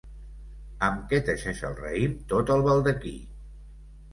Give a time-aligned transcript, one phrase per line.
[0.87, 3.17] Amb què teixeix el raïm tot el baldaquí?